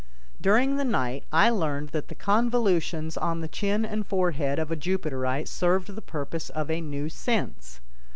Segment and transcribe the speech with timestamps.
[0.41, 4.75] During the night I learned that the convolutions on the chin and forehead of a
[4.75, 7.81] Jupiterite served the purpose of a new sense.